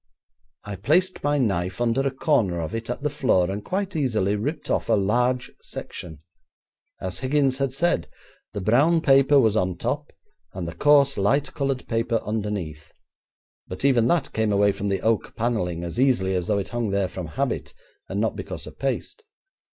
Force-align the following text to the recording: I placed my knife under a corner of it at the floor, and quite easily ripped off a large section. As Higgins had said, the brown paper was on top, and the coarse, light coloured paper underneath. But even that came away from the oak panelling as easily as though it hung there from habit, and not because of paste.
I 0.63 0.77
placed 0.77 1.23
my 1.23 1.37
knife 1.37 1.79
under 1.79 2.01
a 2.01 2.09
corner 2.09 2.59
of 2.59 2.73
it 2.73 2.89
at 2.89 3.03
the 3.03 3.09
floor, 3.11 3.51
and 3.51 3.63
quite 3.63 3.95
easily 3.95 4.35
ripped 4.35 4.71
off 4.71 4.89
a 4.89 4.93
large 4.93 5.51
section. 5.61 6.17
As 6.99 7.19
Higgins 7.19 7.59
had 7.59 7.71
said, 7.71 8.09
the 8.53 8.61
brown 8.61 9.01
paper 9.01 9.39
was 9.39 9.55
on 9.55 9.77
top, 9.77 10.11
and 10.53 10.67
the 10.67 10.73
coarse, 10.73 11.19
light 11.19 11.53
coloured 11.53 11.87
paper 11.87 12.19
underneath. 12.25 12.91
But 13.67 13.85
even 13.85 14.07
that 14.07 14.33
came 14.33 14.51
away 14.51 14.71
from 14.71 14.87
the 14.87 15.01
oak 15.03 15.35
panelling 15.35 15.83
as 15.83 15.99
easily 15.99 16.33
as 16.33 16.47
though 16.47 16.57
it 16.57 16.69
hung 16.69 16.89
there 16.89 17.07
from 17.07 17.27
habit, 17.27 17.75
and 18.09 18.19
not 18.19 18.35
because 18.35 18.65
of 18.65 18.79
paste. 18.79 19.21